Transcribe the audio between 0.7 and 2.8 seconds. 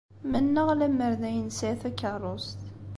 lemmer d ay nesɛi takeṛṛust.